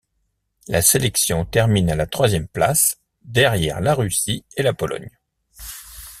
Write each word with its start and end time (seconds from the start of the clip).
La 0.67 0.81
sélection 0.81 1.45
termine 1.45 1.91
à 1.91 1.95
la 1.95 2.07
troisième 2.07 2.47
place, 2.47 2.97
derrière 3.23 3.81
la 3.81 3.93
Russie 3.93 4.43
et 4.57 4.63
la 4.63 4.73
Pologne. 4.73 5.11